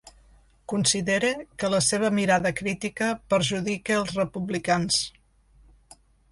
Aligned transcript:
Considera 0.71 1.29
que 1.63 1.69
la 1.73 1.81
seva 1.89 2.09
mirada 2.21 2.53
crítica 2.61 3.11
‘perjudica 3.35 4.01
els 4.01 4.17
republicans’. 4.19 5.01